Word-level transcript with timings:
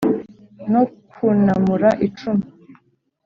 no 0.71 0.81
kwunamura 1.09 1.89
icumu 2.07 2.45